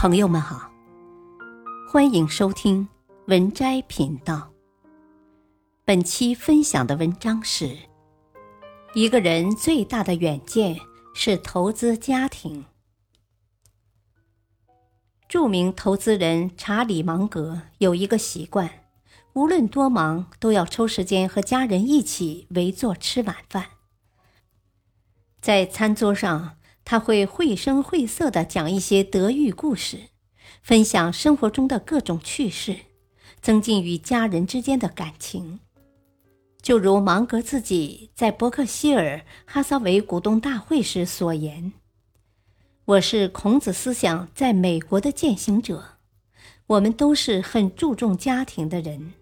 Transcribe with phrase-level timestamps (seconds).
[0.00, 0.72] 朋友们好，
[1.86, 2.88] 欢迎收听
[3.26, 4.50] 文摘频道。
[5.84, 7.76] 本期分享的文章是：
[8.94, 10.74] 一个人最大的远见
[11.14, 12.64] 是投资家庭。
[15.28, 18.70] 著名投资人查理芒格有一个习惯，
[19.34, 23.66] 无论多忙，都要抽时间和家人一起围坐吃晚饭。
[25.42, 26.56] 在餐桌上。
[26.90, 30.08] 他会绘声绘色地讲一些德育故事，
[30.60, 32.78] 分享生活中的各种趣事，
[33.40, 35.60] 增进与家人之间的感情。
[36.60, 41.72] 就如芒格自己在伯克希尔哈撒韦股东大会时所言
[42.84, 45.98] ：“我是孔子思想在美国的践行者。
[46.66, 49.12] 我们都是很注重家庭的人。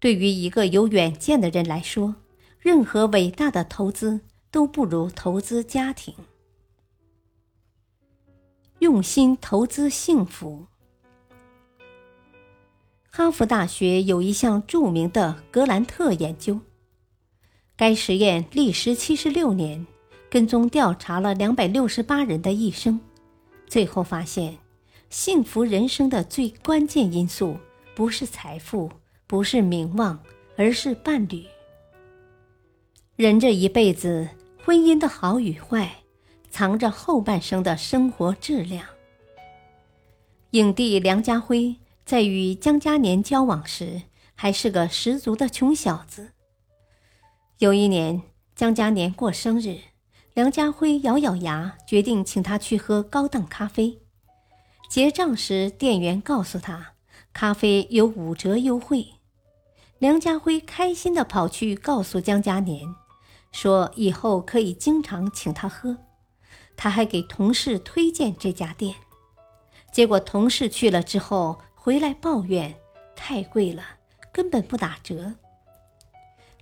[0.00, 2.14] 对于一个有远见的人来说，
[2.58, 4.20] 任何伟大的投资。”
[4.56, 6.14] 都不如投资家庭，
[8.78, 10.64] 用心投资幸福。
[13.10, 16.58] 哈佛大学有一项著名的格兰特研究，
[17.76, 19.86] 该实验历时七十六年，
[20.30, 22.98] 跟踪调查了两百六十八人的一生，
[23.66, 24.56] 最后发现，
[25.10, 27.58] 幸福人生的最关键因素
[27.94, 28.90] 不是财富，
[29.26, 30.18] 不是名望，
[30.56, 31.44] 而是伴侣。
[33.16, 34.26] 人这一辈子。
[34.66, 35.98] 婚姻的好与坏，
[36.50, 38.84] 藏着后半生的生活质量。
[40.50, 44.02] 影帝梁家辉在与江嘉年交往时，
[44.34, 46.32] 还是个十足的穷小子。
[47.58, 48.20] 有一年，
[48.56, 49.78] 江嘉年过生日，
[50.34, 54.00] 梁家辉咬咬牙，决定请他去喝高档咖啡。
[54.90, 56.94] 结账时，店员告诉他，
[57.32, 59.06] 咖啡有五折优惠。
[60.00, 62.82] 梁家辉开心地跑去告诉江嘉年。
[63.56, 65.96] 说以后可以经常请他喝，
[66.76, 68.94] 他还给同事推荐这家店，
[69.90, 72.74] 结果同事去了之后回来抱怨
[73.16, 73.82] 太贵了，
[74.30, 75.32] 根本不打折。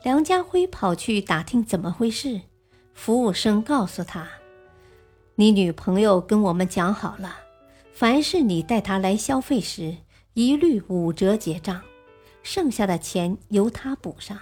[0.04, 2.42] 梁家辉跑去打听怎么回事，
[2.94, 4.28] 服务生告诉他
[5.34, 7.38] ：“你女朋友跟我们讲好了，
[7.92, 9.96] 凡是你带她来消费时，
[10.34, 11.82] 一律五折结账，
[12.44, 14.38] 剩下的钱由她补上。”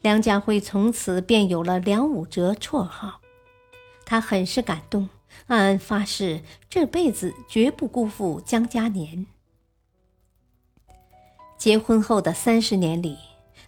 [0.00, 3.20] 梁家辉从此便有了“梁五折”绰号，
[4.04, 5.08] 他很是感动，
[5.48, 9.26] 暗暗发誓这辈子绝不辜负江嘉年。
[11.56, 13.18] 结婚后的三十年里，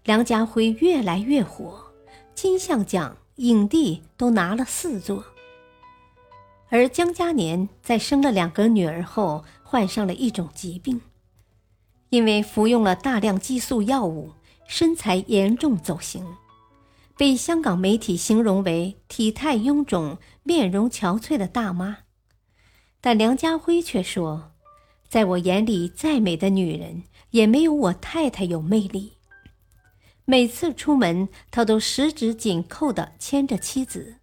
[0.05, 1.87] 梁家辉越来越火，
[2.33, 5.25] 金像奖、影帝都拿了四座。
[6.69, 11.01] 而江嘉年在生了两个女儿后，患上了一种疾病，
[12.11, 14.35] 因为服用了大量激素药物。
[14.73, 16.25] 身材严重走形，
[17.17, 21.99] 被香港媒体形容为体态臃肿、面容憔悴的大妈。
[23.01, 24.53] 但梁家辉却说
[25.11, 29.15] ：“在我眼里，再美的女人也没有我太太有魅力。
[30.25, 34.19] 每次出门，他都十指紧扣地牵着妻子；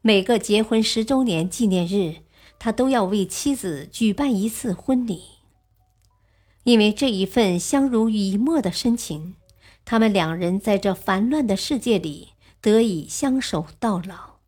[0.00, 2.18] 每个结婚十周年纪念日，
[2.60, 5.22] 他都要为妻子举办一次婚礼。
[6.62, 9.34] 因为这一份相濡以沫的深情。”
[9.86, 12.30] 他们两人在这烦乱的世界里
[12.60, 14.40] 得以相守到老。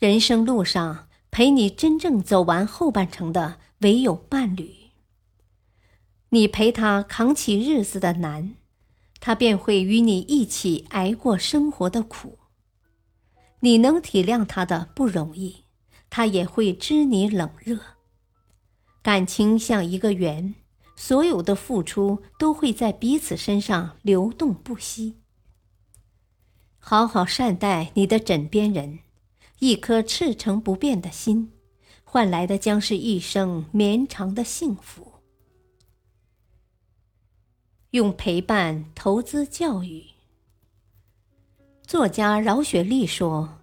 [0.00, 4.74] 人生路上陪你真正走完后半程的唯有伴侣。
[6.30, 8.54] 你陪他扛起日子的难，
[9.20, 12.38] 他便会与你一起挨过生活的苦。
[13.60, 15.64] 你能体谅他的不容易，
[16.08, 17.78] 他也会知你冷热。
[19.02, 20.54] 感情像一个圆。
[21.00, 25.18] 所有的付出都会在彼此身上流动不息。
[26.80, 28.98] 好好善待你的枕边人，
[29.60, 31.52] 一颗赤诚不变的心，
[32.02, 35.12] 换来的将是一生绵长的幸福。
[37.90, 40.04] 用陪伴投资教育。
[41.86, 43.60] 作家饶雪莉说：“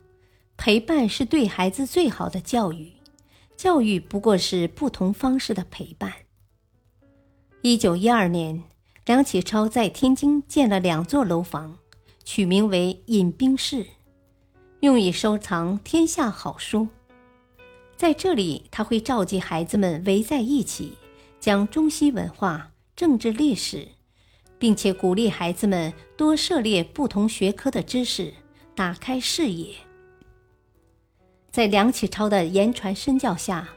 [0.55, 2.93] 陪伴是对孩子最好的教育，
[3.57, 6.13] 教育不过是不同方式的陪伴。”
[7.67, 8.61] 一九一二年，
[9.07, 11.79] 梁启超在天津建了两座楼房，
[12.23, 13.87] 取名为“饮冰室”，
[14.81, 16.87] 用以收藏天下好书。
[17.97, 20.93] 在这里，他会召集孩子们围在一起，
[21.39, 23.87] 讲中西文化、政治历史，
[24.59, 28.31] 并且鼓励孩子们多涉猎不同学科的知识，
[28.75, 29.73] 打开视野。
[31.49, 33.67] 在梁启超的言传身教下，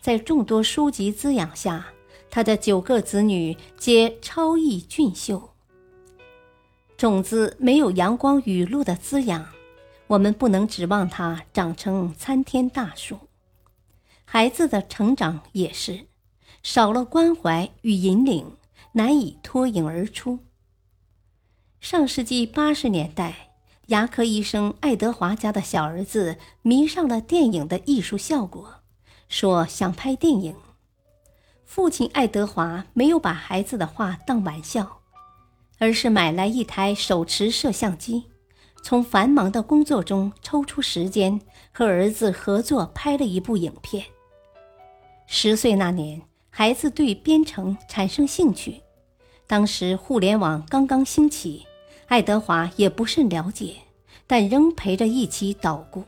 [0.00, 1.86] 在众多书籍滋养下。
[2.30, 5.50] 他的九个子女皆超逸俊秀。
[6.96, 9.46] 种子没有阳光雨露的滋养，
[10.06, 13.18] 我们不能指望它长成参天大树。
[14.24, 16.06] 孩子的成长也是，
[16.62, 18.56] 少了关怀与引领，
[18.92, 20.38] 难以脱颖而出。
[21.80, 23.50] 上世纪八十年代，
[23.88, 28.80] 牙科医生爱德华家的小儿子迷上了电影的艺术效果，
[29.28, 30.56] 说想拍电影。
[31.66, 35.00] 父亲爱德华没有把孩子的话当玩笑，
[35.78, 38.24] 而是买来一台手持摄像机，
[38.82, 41.38] 从繁忙的工作中抽出时间
[41.72, 44.06] 和儿子合作拍了一部影片。
[45.26, 48.80] 十岁那年，孩子对编程产生兴趣，
[49.48, 51.66] 当时互联网刚刚兴起，
[52.06, 53.74] 爱德华也不甚了解，
[54.28, 56.04] 但仍陪着一起捣鼓。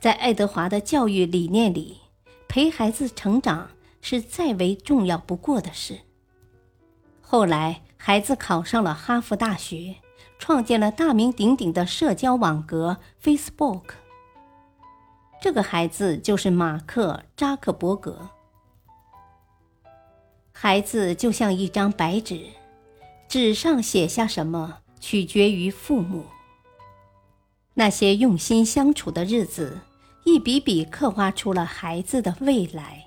[0.00, 1.98] 在爱德华的教育理念里，
[2.46, 3.68] 陪孩子成长。
[4.10, 5.98] 是再为重要不过的事。
[7.20, 9.96] 后来，孩子考上了哈佛大学，
[10.38, 13.82] 创建了大名鼎鼎的社交网格 Facebook。
[15.42, 18.30] 这个孩子就是马克·扎克伯格。
[20.52, 22.46] 孩子就像一张白纸，
[23.28, 26.24] 纸上写下什么，取决于父母。
[27.74, 29.80] 那些用心相处的日子，
[30.24, 33.04] 一笔笔刻画出了孩子的未来。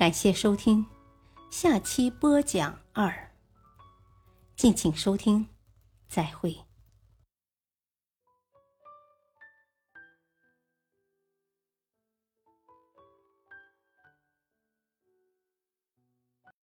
[0.00, 0.86] 感谢收听，
[1.50, 3.32] 下期播讲二。
[4.56, 5.46] 敬请收听，
[6.08, 6.56] 再会。